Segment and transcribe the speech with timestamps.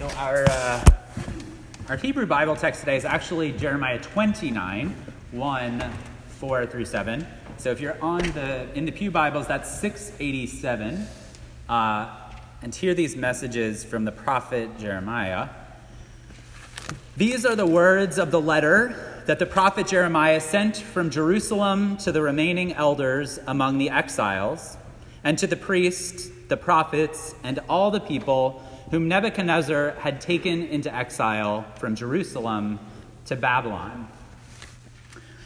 [0.00, 0.82] So our uh,
[1.90, 4.96] our Hebrew Bible text today is actually Jeremiah 29,
[5.30, 5.92] 1,
[6.26, 7.26] 4 through 7.
[7.58, 11.06] So if you're on the in the Pew Bibles, that's 687.
[11.68, 12.16] Uh,
[12.62, 15.50] and hear these messages from the prophet Jeremiah.
[17.18, 22.10] These are the words of the letter that the prophet Jeremiah sent from Jerusalem to
[22.10, 24.78] the remaining elders among the exiles,
[25.24, 30.94] and to the priests, the prophets, and all the people whom Nebuchadnezzar had taken into
[30.94, 32.78] exile from Jerusalem
[33.26, 34.08] to Babylon.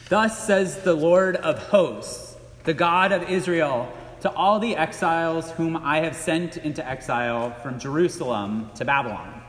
[0.08, 5.76] Thus says the Lord of hosts, the God of Israel, to all the exiles whom
[5.76, 9.42] I have sent into exile from Jerusalem to Babylon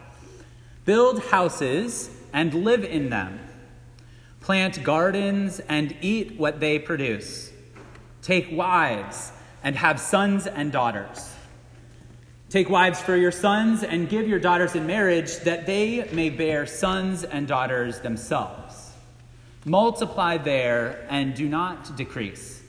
[0.85, 3.39] Build houses and live in them,
[4.39, 7.51] plant gardens and eat what they produce,
[8.21, 9.31] take wives
[9.63, 11.34] and have sons and daughters.
[12.55, 16.65] Take wives for your sons and give your daughters in marriage that they may bear
[16.65, 18.93] sons and daughters themselves.
[19.65, 22.63] Multiply there and do not decrease.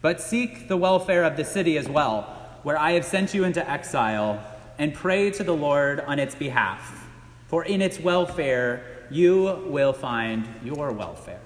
[0.00, 2.22] But seek the welfare of the city as well,
[2.62, 4.40] where I have sent you into exile,
[4.78, 7.08] and pray to the Lord on its behalf.
[7.48, 11.40] For in its welfare you will find your welfare.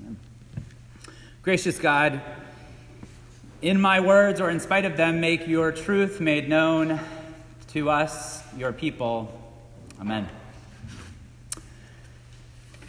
[0.00, 0.16] Amen.
[1.42, 2.22] Gracious God,
[3.62, 6.98] in my words or in spite of them, make your truth made known
[7.68, 9.32] to us, your people.
[10.00, 10.28] Amen.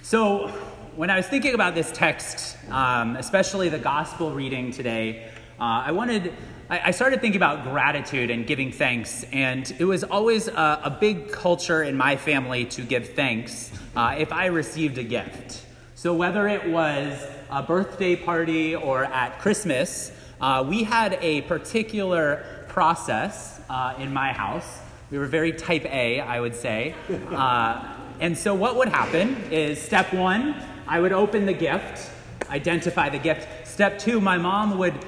[0.01, 0.47] So,
[0.95, 5.29] when I was thinking about this text, um, especially the gospel reading today,
[5.59, 6.33] uh, I wanted,
[6.69, 9.23] I, started thinking about gratitude and giving thanks.
[9.31, 14.15] And it was always a, a big culture in my family to give thanks uh,
[14.17, 15.65] if I received a gift.
[15.95, 20.11] So, whether it was a birthday party or at Christmas,
[20.43, 24.81] uh, we had a particular process uh, in my house.
[25.09, 26.95] We were very type A, I would say.
[27.31, 27.81] Uh,
[28.19, 32.11] and so, what would happen is step one, I would open the gift,
[32.49, 33.67] identify the gift.
[33.67, 35.07] Step two, my mom would t-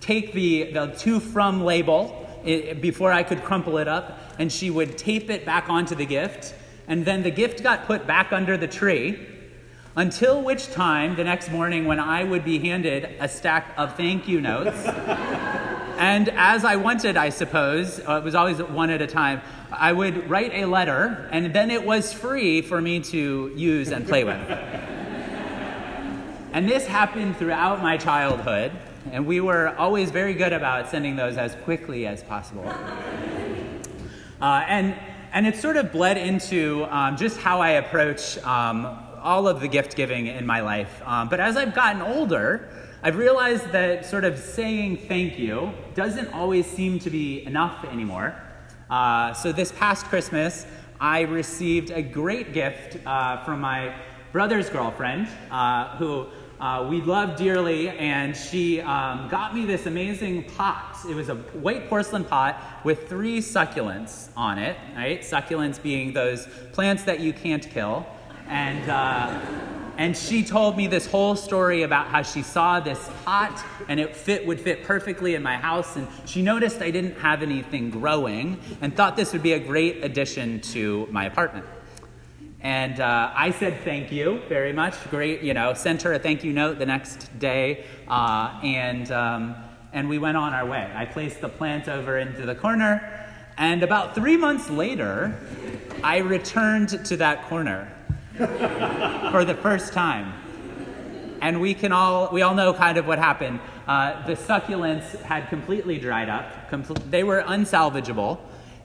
[0.00, 4.70] take the, the to from label it, before I could crumple it up, and she
[4.70, 6.54] would tape it back onto the gift.
[6.86, 9.18] And then the gift got put back under the tree.
[9.96, 14.26] Until which time, the next morning, when I would be handed a stack of thank
[14.26, 19.06] you notes, and as I wanted, I suppose, uh, it was always one at a
[19.06, 19.40] time,
[19.70, 24.04] I would write a letter, and then it was free for me to use and
[24.04, 24.34] play with.
[26.52, 28.72] and this happened throughout my childhood,
[29.12, 32.66] and we were always very good about sending those as quickly as possible.
[34.42, 34.96] Uh, and
[35.32, 39.68] and it sort of bled into um, just how I approach um, all of the
[39.68, 41.02] gift giving in my life.
[41.04, 42.68] Um, but as I've gotten older,
[43.02, 48.34] I've realized that sort of saying thank you doesn't always seem to be enough anymore.
[48.90, 50.66] Uh, so this past Christmas,
[51.00, 53.94] I received a great gift uh, from my
[54.30, 56.26] brother's girlfriend, uh, who
[56.60, 60.96] uh, we love dearly, and she um, got me this amazing pot.
[61.08, 65.20] It was a white porcelain pot with three succulents on it, right?
[65.20, 68.06] Succulents being those plants that you can't kill.
[68.48, 69.40] And, uh,
[69.96, 74.16] and she told me this whole story about how she saw this pot and it
[74.16, 75.96] fit, would fit perfectly in my house.
[75.96, 80.04] And she noticed I didn't have anything growing and thought this would be a great
[80.04, 81.66] addition to my apartment.
[82.60, 84.94] And uh, I said thank you very much.
[85.10, 87.84] Great, you know, sent her a thank you note the next day.
[88.08, 89.54] Uh, and, um,
[89.92, 90.90] and we went on our way.
[90.94, 93.28] I placed the plant over into the corner.
[93.56, 95.38] And about three months later,
[96.02, 97.94] I returned to that corner
[98.36, 100.32] for the first time.
[101.40, 103.60] And we can all we all know kind of what happened.
[103.86, 106.70] Uh, the succulents had completely dried up.
[106.70, 108.38] Compl- they were unsalvageable,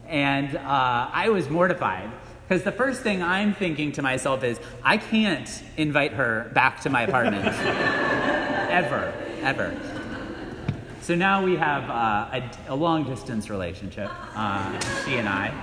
[0.08, 2.12] and uh, I was mortified
[2.48, 6.90] because the first thing I'm thinking to myself is I can't invite her back to
[6.90, 7.46] my apartment
[8.70, 9.80] ever, ever.
[11.02, 15.54] So now we have uh, a, a, long distance relationship, uh, she and I.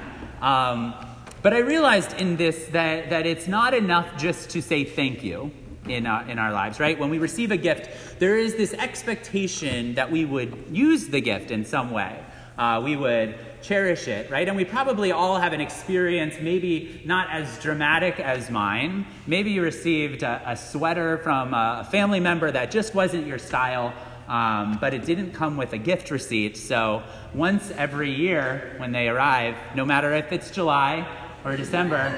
[0.40, 1.05] Um,
[1.46, 5.52] but I realized in this that, that it's not enough just to say thank you
[5.88, 6.98] in, uh, in our lives, right?
[6.98, 11.52] When we receive a gift, there is this expectation that we would use the gift
[11.52, 12.18] in some way.
[12.58, 14.48] Uh, we would cherish it, right?
[14.48, 19.06] And we probably all have an experience, maybe not as dramatic as mine.
[19.28, 23.94] Maybe you received a, a sweater from a family member that just wasn't your style,
[24.26, 26.56] um, but it didn't come with a gift receipt.
[26.56, 27.04] So
[27.34, 31.06] once every year when they arrive, no matter if it's July
[31.46, 32.12] or December,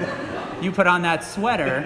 [0.59, 1.81] you put on that sweater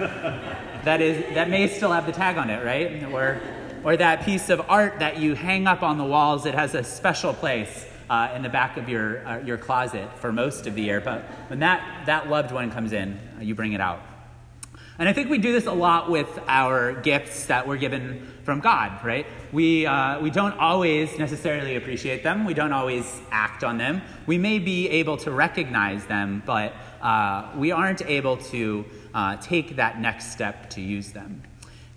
[0.84, 3.04] that is that may still have the tag on it, right?
[3.12, 3.38] Or
[3.84, 6.46] or that piece of art that you hang up on the walls.
[6.46, 10.32] It has a special place uh, in the back of your, uh, your closet for
[10.32, 11.02] most of the year.
[11.02, 14.00] But when that, that loved one comes in, uh, you bring it out.
[14.98, 18.60] And I think we do this a lot with our gifts that we're given from
[18.60, 19.26] God, right?
[19.52, 22.44] We, uh, we don't always necessarily appreciate them.
[22.44, 24.02] We don't always act on them.
[24.26, 26.74] We may be able to recognize them, but
[27.04, 28.84] uh, we aren't able to
[29.14, 31.42] uh, take that next step to use them.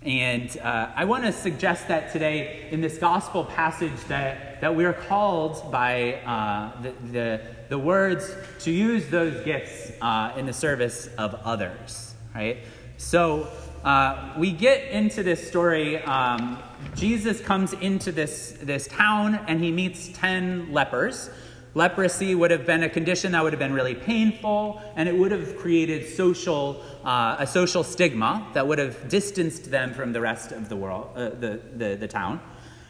[0.02, 4.92] And uh, I want to suggest that today in this gospel passage that, that we're
[4.92, 11.08] called by uh, the, the, the, words to use those gifts uh, in the service
[11.18, 12.58] of others, right?
[12.96, 13.48] So
[13.82, 16.00] uh, we get into this story.
[16.02, 16.58] Um,
[16.94, 21.28] Jesus comes into this, this town and he meets 10 lepers.
[21.74, 25.30] Leprosy would have been a condition that would have been really painful, and it would
[25.30, 30.50] have created social, uh, a social stigma that would have distanced them from the rest
[30.52, 32.40] of the world, uh, the, the, the, town.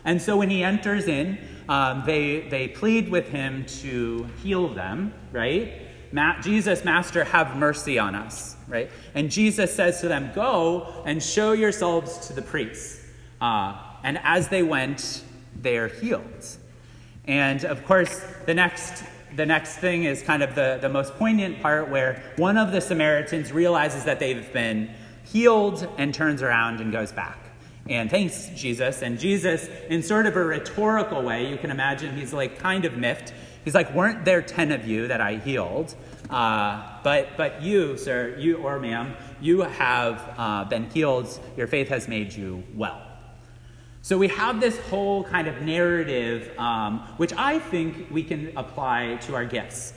[0.04, 1.38] And so when he enters in,
[1.69, 5.72] um, they, they plead with him to heal them, right?
[6.12, 8.90] Ma- Jesus, Master, have mercy on us, right?
[9.14, 13.04] And Jesus says to them, Go and show yourselves to the priests.
[13.40, 15.24] Uh, and as they went,
[15.60, 16.57] they are healed.
[17.28, 19.04] And of course, the next,
[19.36, 22.80] the next thing is kind of the, the most poignant part where one of the
[22.80, 24.90] Samaritans realizes that they've been
[25.25, 27.38] healed and turns around and goes back
[27.88, 29.02] and thanks Jesus.
[29.02, 32.96] And Jesus, in sort of a rhetorical way, you can imagine he's like kind of
[32.96, 33.32] miffed.
[33.64, 35.94] He's like, Weren't there 10 of you that I healed?
[36.28, 41.38] Uh, but, but you, sir, you or ma'am, you have uh, been healed.
[41.56, 43.07] Your faith has made you well.
[44.02, 49.16] So we have this whole kind of narrative, um, which I think we can apply
[49.22, 49.92] to our gifts.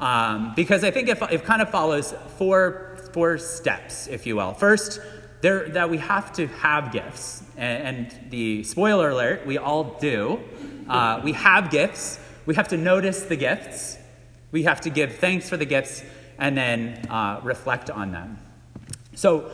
[0.00, 4.54] Um, because I think it, it kind of follows four, four steps, if you will.
[4.54, 5.00] First,
[5.40, 7.42] there, that we have to have gifts.
[7.56, 10.40] And, and the spoiler alert, we all do.
[10.88, 12.18] Uh, we have gifts.
[12.46, 13.98] We have to notice the gifts.
[14.50, 16.02] We have to give thanks for the gifts
[16.38, 18.38] and then uh, reflect on them.
[19.14, 19.50] So,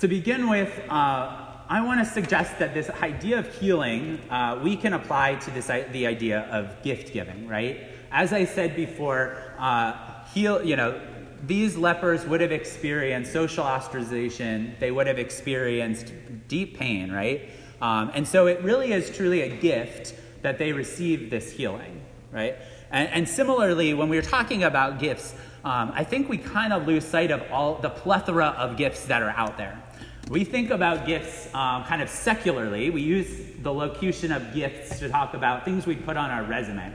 [0.00, 4.74] to begin with, uh, I want to suggest that this idea of healing uh, we
[4.74, 7.82] can apply to this the idea of gift giving, right?
[8.10, 10.64] As I said before, uh, heal.
[10.64, 11.00] You know,
[11.46, 14.78] these lepers would have experienced social ostracization.
[14.80, 16.12] They would have experienced
[16.48, 17.50] deep pain, right?
[17.82, 22.00] Um, and so it really is truly a gift that they receive this healing,
[22.32, 22.56] right?
[22.90, 27.04] And, and similarly, when we're talking about gifts, um, I think we kind of lose
[27.04, 29.82] sight of all the plethora of gifts that are out there.
[30.30, 32.90] We think about gifts um, kind of secularly.
[32.90, 36.92] We use the locution of gifts to talk about things we put on our resume.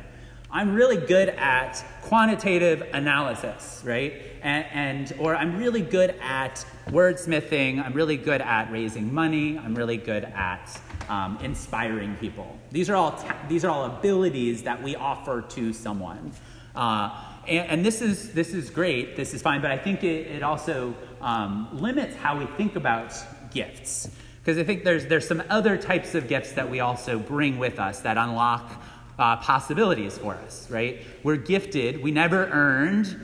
[0.51, 4.13] I'm really good at quantitative analysis, right?
[4.43, 7.83] And, and, or I'm really good at wordsmithing.
[7.83, 9.57] I'm really good at raising money.
[9.57, 10.79] I'm really good at
[11.09, 12.59] um, inspiring people.
[12.69, 16.33] These are all ta- these are all abilities that we offer to someone.
[16.75, 19.15] Uh, and, and, this is this is great.
[19.15, 19.61] This is fine.
[19.61, 23.13] But I think it, it also um, limits how we think about
[23.51, 24.09] gifts.
[24.39, 27.79] Because I think there's, there's some other types of gifts that we also bring with
[27.79, 28.71] us that unlock
[29.17, 31.01] uh, possibilities for us, right?
[31.23, 33.17] We're gifted, we never earned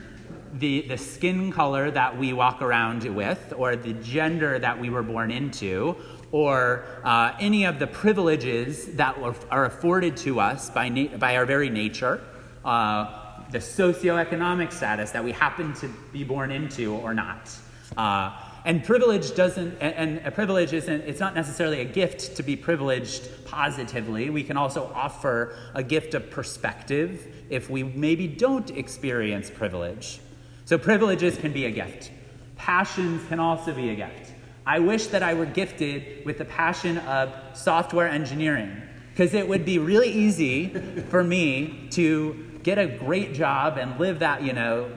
[0.54, 5.02] the, the skin color that we walk around with, or the gender that we were
[5.02, 5.96] born into,
[6.32, 9.16] or uh, any of the privileges that
[9.50, 12.20] are afforded to us by, na- by our very nature,
[12.64, 17.50] uh, the socioeconomic status that we happen to be born into or not.
[17.96, 18.32] Uh,
[18.64, 22.56] and privilege doesn't, and, and a privilege isn't, it's not necessarily a gift to be
[22.56, 24.30] privileged positively.
[24.30, 30.20] We can also offer a gift of perspective if we maybe don't experience privilege.
[30.66, 32.10] So privileges can be a gift.
[32.56, 34.34] Passions can also be a gift.
[34.66, 39.64] I wish that I were gifted with the passion of software engineering because it would
[39.64, 40.68] be really easy
[41.08, 44.88] for me to get a great job and live that, you know,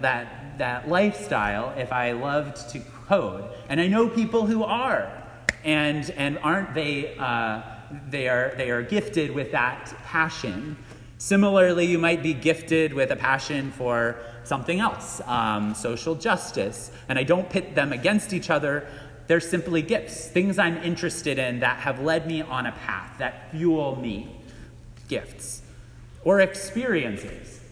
[0.58, 3.46] that lifestyle if I loved to code.
[3.70, 5.12] And I know people who are.
[5.64, 7.62] And, and aren't they, uh,
[8.10, 10.78] they, are, they are gifted with that passion.
[11.18, 16.92] Similarly, you might be gifted with a passion for something else, um, social justice.
[17.08, 18.88] And I don't pit them against each other.
[19.28, 23.52] They're simply gifts, things I'm interested in that have led me on a path, that
[23.52, 24.36] fuel me.
[25.08, 25.62] Gifts.
[26.26, 27.63] Or experiences.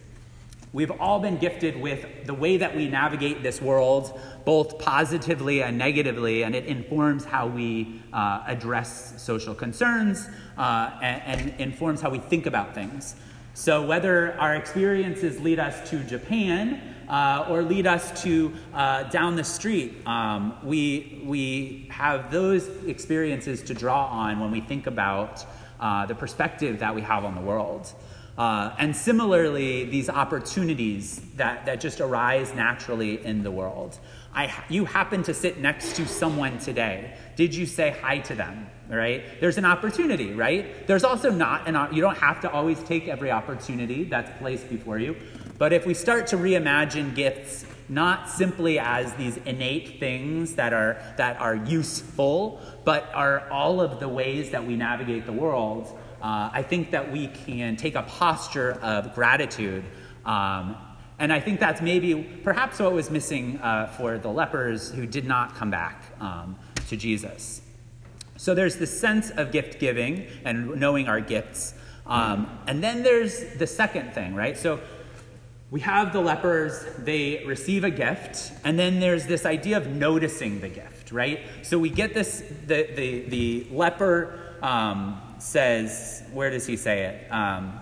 [0.73, 5.77] We've all been gifted with the way that we navigate this world, both positively and
[5.77, 12.09] negatively, and it informs how we uh, address social concerns uh, and, and, informs how
[12.09, 13.17] we think about things.
[13.53, 19.35] So, whether our experiences lead us to Japan uh, or lead us to uh, down
[19.35, 25.45] the street, um, we, we have those experiences to draw on when we think about
[25.81, 27.93] uh, the perspective that we have on the world.
[28.37, 33.99] Uh, and similarly, these opportunities that, that just arise naturally in the world.
[34.33, 37.15] I, you happen to sit next to someone today.
[37.35, 38.67] Did you say hi to them?
[38.89, 39.23] Right?
[39.39, 40.85] There's an opportunity, right?
[40.85, 44.99] There's also not an, you don't have to always take every opportunity that's placed before
[44.99, 45.15] you.
[45.57, 50.97] But if we start to reimagine gifts not simply as these innate things that are,
[51.17, 56.49] that are useful, but are all of the ways that we navigate the world, uh,
[56.53, 59.83] I think that we can take a posture of gratitude.
[60.25, 60.77] Um,
[61.17, 65.25] and I think that's maybe perhaps what was missing uh, for the lepers who did
[65.25, 66.57] not come back um,
[66.89, 67.61] to Jesus.
[68.37, 71.75] So there's this sense of gift giving and knowing our gifts.
[72.07, 74.57] Um, and then there's the second thing, right?
[74.57, 74.79] So
[75.69, 80.59] we have the lepers, they receive a gift, and then there's this idea of noticing
[80.59, 81.39] the gift, right?
[81.61, 87.31] So we get this, the, the, the leper um, says, where does he say it?
[87.31, 87.79] Um,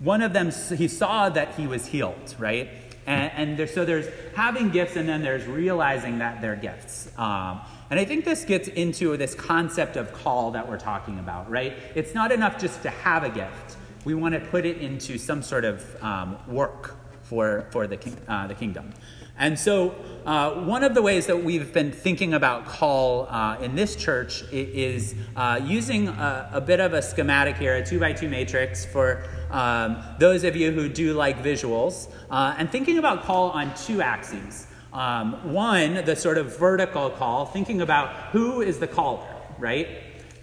[0.00, 2.68] one of them, he saw that he was healed, right?
[3.06, 7.08] And, and there, so there's having gifts, and then there's realizing that they're gifts.
[7.16, 11.50] Um, and I think this gets into this concept of call that we're talking about,
[11.50, 11.74] right?
[11.94, 15.42] It's not enough just to have a gift we want to put it into some
[15.42, 18.92] sort of um, work for, for the, uh, the kingdom.
[19.36, 23.74] And so, uh, one of the ways that we've been thinking about call uh, in
[23.74, 28.12] this church is uh, using a, a, bit of a schematic here, a two by
[28.12, 33.24] two matrix for um, those of you who do like visuals, uh, and thinking about
[33.24, 34.66] call on two axes.
[34.92, 39.26] Um, one, the sort of vertical call, thinking about who is the caller,
[39.58, 39.88] right?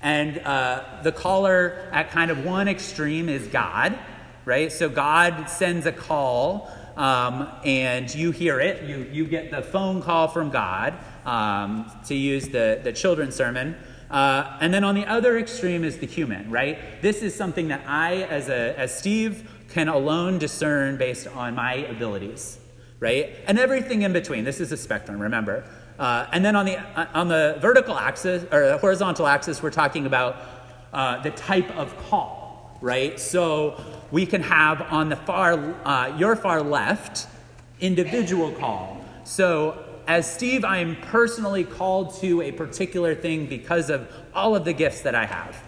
[0.01, 3.98] And uh, the caller at kind of one extreme is God,
[4.45, 4.71] right?
[4.71, 8.83] So God sends a call, um, and you hear it.
[8.83, 10.93] You, you get the phone call from God,
[11.25, 13.75] um, to use the, the children's sermon.
[14.10, 17.01] Uh, and then on the other extreme is the human, right?
[17.01, 21.75] This is something that I, as, a, as Steve, can alone discern based on my
[21.75, 22.60] abilities,
[23.00, 23.36] right?
[23.48, 24.43] And everything in between.
[24.43, 25.63] This is a spectrum, remember.
[25.98, 29.69] Uh, and then on the, uh, on the vertical axis, or the horizontal axis, we're
[29.69, 30.36] talking about
[30.91, 32.40] uh, the type of call,
[32.81, 33.19] right?
[33.19, 35.53] So we can have on the far,
[35.85, 37.27] uh, your far left,
[37.79, 39.05] individual call.
[39.23, 44.65] So as Steve, I am personally called to a particular thing because of all of
[44.65, 45.61] the gifts that I have.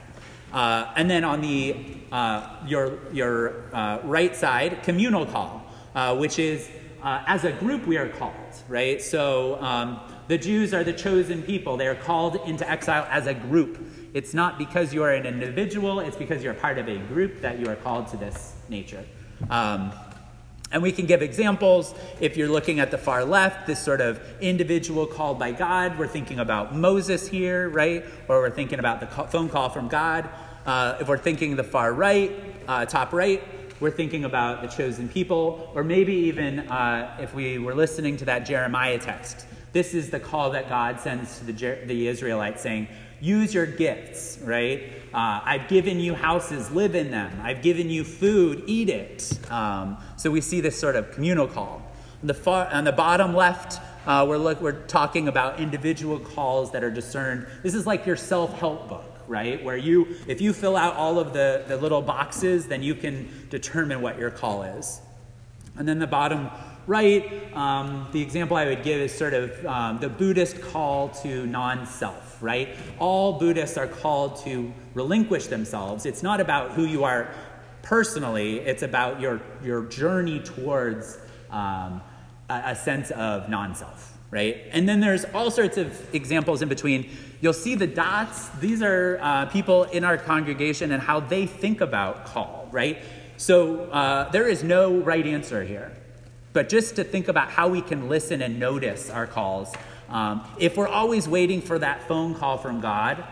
[0.52, 1.76] Uh, and then on the
[2.12, 5.66] uh, your your uh, right side, communal call,
[5.96, 6.70] uh, which is
[7.04, 8.34] as a group we are called,
[8.70, 9.02] right?
[9.02, 11.76] So um, the Jews are the chosen people.
[11.76, 13.80] They are called into exile as a group.
[14.14, 17.60] It's not because you are an individual, it's because you're part of a group that
[17.60, 19.04] you are called to this nature.
[19.50, 19.92] Um,
[20.72, 21.94] and we can give examples.
[22.20, 26.08] If you're looking at the far left, this sort of individual called by God, we're
[26.08, 28.04] thinking about Moses here, right?
[28.28, 30.30] Or we're thinking about the phone call from God.
[30.66, 32.32] Uh, if we're thinking the far right,
[32.68, 33.44] uh, top right,
[33.80, 35.72] we're thinking about the chosen people.
[35.76, 40.20] Or maybe even uh, if we were listening to that Jeremiah text, this is the
[40.20, 41.54] call that God sends to the,
[41.86, 42.88] the Israelites saying,
[43.24, 44.84] use your gifts, right?
[45.14, 47.32] Uh, I've given you houses, live in them.
[47.42, 49.40] I've given you food, eat it.
[49.50, 51.82] Um, so we see this sort of communal call.
[52.22, 56.74] On the, far, on the bottom left, uh, we're, look, we're talking about individual calls
[56.74, 57.48] that are discerned.
[57.62, 59.64] This is like your self help book, right?
[59.64, 63.48] Where you, if you fill out all of the, the little boxes, then you can
[63.50, 65.00] determine what your call is.
[65.78, 66.50] And then the bottom
[66.88, 67.54] right?
[67.56, 71.86] Um, the example I would give is sort of um, the Buddhist call to non
[71.86, 72.70] self, right?
[73.00, 76.06] All Buddhists are called to relinquish themselves.
[76.06, 77.30] It's not about who you are
[77.82, 81.20] personally, it's about your, your journey towards
[81.52, 82.02] um,
[82.50, 84.64] a, a sense of non self, right?
[84.72, 87.10] And then there's all sorts of examples in between.
[87.42, 88.50] You'll see the dots.
[88.60, 93.04] These are uh, people in our congregation and how they think about call, right?
[93.36, 95.92] So uh, there is no right answer here.
[96.54, 99.74] But just to think about how we can listen and notice our calls.
[100.08, 103.24] Um, if we're always waiting for that phone call from God,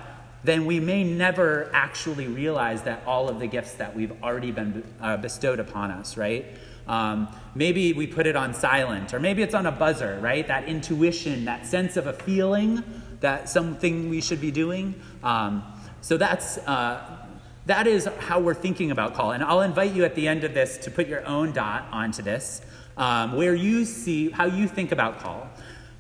[0.44, 4.84] then we may never actually realize that all of the gifts that we've already been
[5.00, 6.46] uh, bestowed upon us, right?
[6.88, 10.48] Um, maybe we put it on silent, or maybe it's on a buzzer, right?
[10.48, 12.84] That intuition, that sense of a feeling
[13.20, 14.96] that something we should be doing.
[15.24, 15.64] Um,
[16.02, 17.20] so that's uh,
[17.68, 19.32] that is how we're thinking about call.
[19.32, 22.24] And I'll invite you at the end of this to put your own dot onto
[22.24, 22.62] this
[22.98, 25.48] um, where you see how you think about call.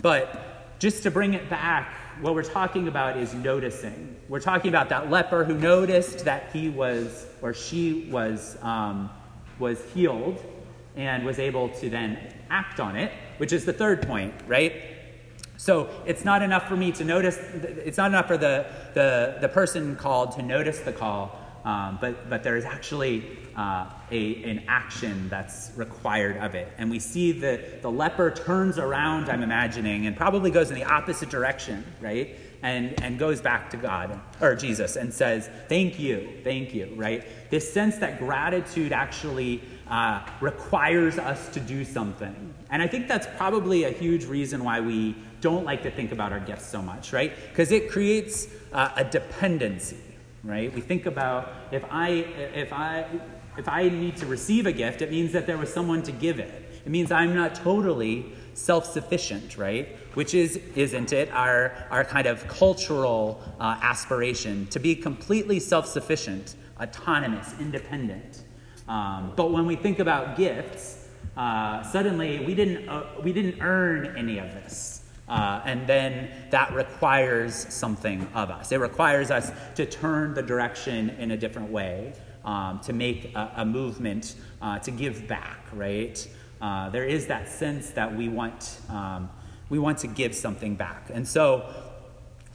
[0.02, 4.16] But just to bring it back, what we're talking about is noticing.
[4.30, 9.10] We're talking about that leper who noticed that he was or she was um,
[9.60, 10.44] was healed
[10.96, 12.18] and was able to then
[12.50, 14.74] act on it, which is the third point, right?
[15.58, 17.38] So it's not enough for me to notice.
[17.38, 21.38] It's not enough for the the, the person called to notice the call.
[21.64, 23.24] Um, but, but there is actually
[23.56, 26.72] uh, a, an action that's required of it.
[26.78, 30.86] And we see that the leper turns around, I'm imagining, and probably goes in the
[30.86, 32.36] opposite direction, right?
[32.64, 37.26] And, and goes back to God, or Jesus, and says, Thank you, thank you, right?
[37.50, 42.54] This sense that gratitude actually uh, requires us to do something.
[42.70, 46.32] And I think that's probably a huge reason why we don't like to think about
[46.32, 47.34] our gifts so much, right?
[47.50, 49.98] Because it creates uh, a dependency,
[50.44, 50.74] right?
[50.74, 53.06] We think about if I, if I,
[53.58, 56.40] if I need to receive a gift, it means that there was someone to give
[56.40, 56.82] it.
[56.86, 59.98] It means I'm not totally self-sufficient, right?
[60.16, 66.56] Which is, isn't it, our, our kind of cultural uh, aspiration to be completely self-sufficient,
[66.80, 68.44] autonomous, independent.
[68.88, 71.08] Um, but when we think about gifts,
[71.38, 75.01] uh, suddenly we didn't, uh, we didn't earn any of this.
[75.32, 78.74] Uh, and then that requires something of us.
[78.74, 83.52] It requires us to turn the direction in a different way, um, to make a,
[83.56, 86.28] a movement, uh, to give back, right?
[86.62, 89.30] Uh, there is that sense that we want, um,
[89.70, 91.10] we want to give something back.
[91.14, 91.74] And so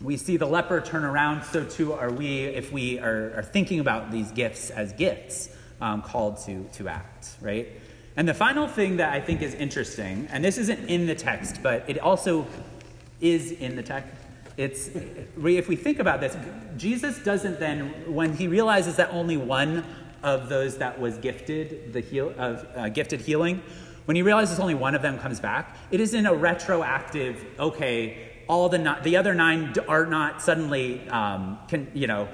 [0.02, 3.80] we see the leper turn around, so too are we if we are, are thinking
[3.80, 5.49] about these gifts as gifts
[5.80, 7.68] um, called to, to act, right?
[8.17, 11.63] And the final thing that I think is interesting, and this isn't in the text,
[11.63, 12.47] but it also
[13.21, 14.13] is in the text.
[14.57, 16.35] It's if we think about this,
[16.79, 19.85] Jesus doesn't then, when he realizes that only one
[20.23, 23.63] of those that was gifted the heal of uh, gifted healing,
[24.07, 27.45] when he realizes only one of them comes back, it isn't a retroactive.
[27.59, 32.29] Okay, all the the other nine are not suddenly, um, can, you know,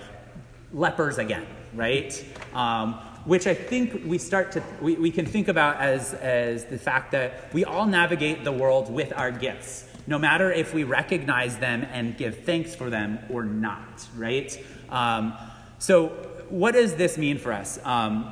[0.73, 2.25] lepers again, right?
[2.55, 6.79] Um, which I think we start to, we, we can think about as, as the
[6.79, 11.59] fact that we all navigate the world with our gifts, no matter if we recognize
[11.59, 14.65] them and give thanks for them or not, right?
[14.89, 15.35] Um,
[15.79, 16.09] so,
[16.49, 17.79] what does this mean for us?
[17.85, 18.31] Um,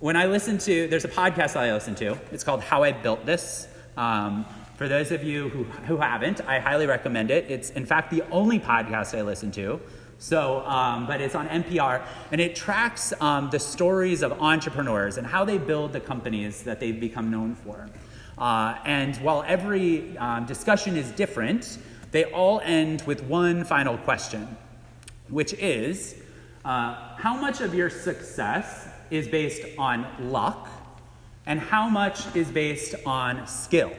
[0.00, 2.18] when I listen to, there's a podcast I listen to.
[2.30, 3.68] It's called How I Built This.
[3.96, 4.44] Um,
[4.76, 7.48] for those of you who, who haven't, I highly recommend it.
[7.48, 9.80] It's, in fact, the only podcast I listen to.
[10.24, 15.26] So, um, but it's on NPR, and it tracks um, the stories of entrepreneurs and
[15.26, 17.90] how they build the companies that they've become known for.
[18.38, 21.76] Uh, and while every um, discussion is different,
[22.10, 24.48] they all end with one final question,
[25.28, 26.14] which is
[26.64, 30.70] uh, how much of your success is based on luck,
[31.44, 33.92] and how much is based on skill?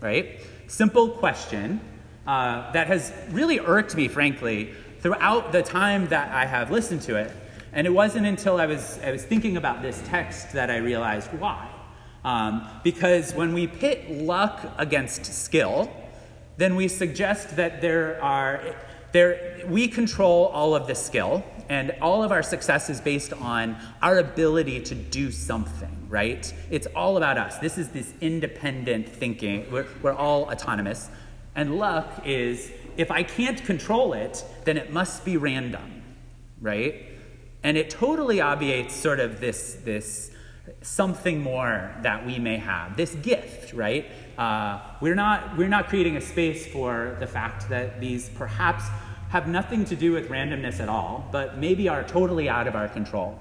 [0.00, 0.40] Right?
[0.66, 1.80] Simple question
[2.26, 7.16] uh, that has really irked me, frankly, throughout the time that I have listened to
[7.16, 7.30] it.
[7.72, 11.30] And it wasn't until I was, I was thinking about this text that I realized
[11.34, 11.68] why.
[12.24, 15.92] Um, because when we pit luck against skill,
[16.56, 18.76] then we suggest that there are
[19.12, 23.76] there, we control all of the skill, and all of our success is based on
[24.00, 26.52] our ability to do something, right?
[26.70, 27.58] It's all about us.
[27.58, 29.70] This is this independent thinking.
[29.70, 31.10] We're, we're all autonomous.
[31.54, 36.02] And luck is if I can't control it, then it must be random,
[36.60, 37.06] right?
[37.62, 40.30] And it totally obviates sort of this, this
[40.82, 44.06] something more that we may have, this gift, right?
[44.38, 48.84] Uh, we're, not, we're not creating a space for the fact that these perhaps
[49.28, 52.88] have nothing to do with randomness at all, but maybe are totally out of our
[52.88, 53.38] control.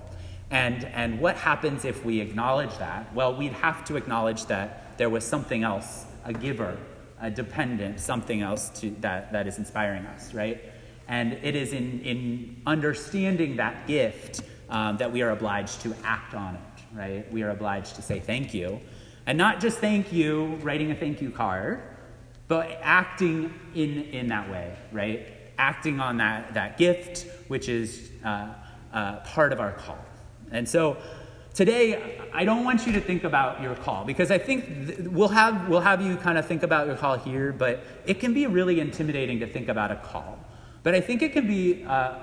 [0.50, 3.14] And, and what happens if we acknowledge that?
[3.14, 6.78] Well, we'd have to acknowledge that there was something else, a giver,
[7.22, 10.62] a dependent, something else to, that, that is inspiring us, right?
[11.08, 16.34] And it is in, in understanding that gift um, that we are obliged to act
[16.34, 17.32] on it, right?
[17.32, 18.80] We are obliged to say thank you.
[19.26, 21.84] And not just thank you, writing a thank you card,
[22.48, 25.28] but acting in, in that way, right?
[25.58, 28.54] Acting on that, that gift, which is uh,
[28.92, 30.00] uh, part of our call.
[30.52, 30.98] And so
[31.54, 35.28] Today, I don't want you to think about your call because I think th- we'll
[35.28, 38.48] have, we'll have you kind of think about your call here, but it can be
[38.48, 40.40] really intimidating to think about a call.
[40.84, 42.20] But I think it can be uh,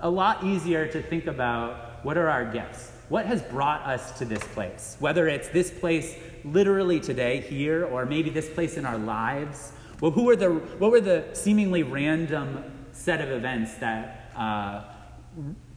[0.00, 2.90] a lot easier to think about what are our gifts?
[3.10, 4.96] What has brought us to this place?
[4.98, 9.72] Whether it's this place literally today here, or maybe this place in our lives.
[10.00, 14.82] Well, who were the, what were the seemingly random set of events that uh,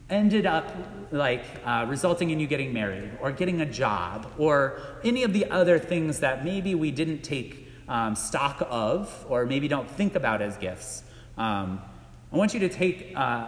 [0.10, 0.72] ended up
[1.12, 5.50] like uh, resulting in you getting married or getting a job or any of the
[5.50, 10.42] other things that maybe we didn't take um, stock of or maybe don't think about
[10.42, 11.04] as gifts
[11.38, 11.82] um,
[12.32, 13.48] i want you to take uh,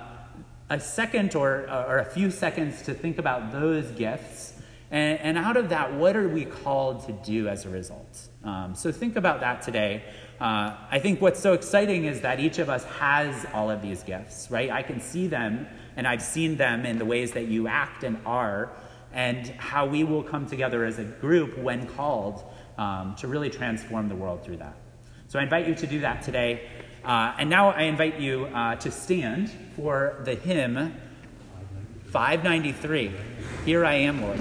[0.70, 4.54] a second or, or a few seconds to think about those gifts
[4.91, 8.76] and, and out of that what are we called to do as a result Um,
[8.76, 10.04] so think about that today.
[10.39, 14.04] Uh, I think what's so exciting is that each of us has all of these
[14.04, 14.70] gifts, right?
[14.70, 18.18] I can see them, and I've seen them in the ways that you act and
[18.26, 18.72] are,
[19.14, 22.44] and how we will come together as a group when called
[22.78, 24.76] um, to really transform the world through that.
[25.28, 26.68] So I invite you to do that today.
[27.04, 30.96] Uh, and now I invite you uh, to stand for the hymn
[32.08, 33.12] 593
[33.66, 34.40] Here I Am, Lord.